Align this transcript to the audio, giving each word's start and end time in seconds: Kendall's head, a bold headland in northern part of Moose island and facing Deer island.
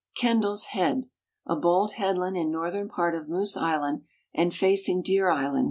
Kendall's 0.15 0.65
head, 0.73 1.11
a 1.45 1.55
bold 1.55 1.91
headland 1.91 2.35
in 2.35 2.49
northern 2.49 2.89
part 2.89 3.13
of 3.13 3.29
Moose 3.29 3.55
island 3.55 4.01
and 4.33 4.51
facing 4.51 5.03
Deer 5.03 5.29
island. 5.29 5.59